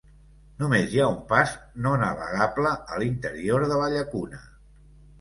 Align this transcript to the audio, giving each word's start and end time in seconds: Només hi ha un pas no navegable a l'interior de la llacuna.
Només 0.63 0.95
hi 0.95 1.01
ha 1.03 1.09
un 1.17 1.19
pas 1.33 1.53
no 1.85 1.93
navegable 2.05 2.75
a 2.97 3.01
l'interior 3.05 3.71
de 3.75 3.81
la 3.85 3.95
llacuna. 3.99 4.47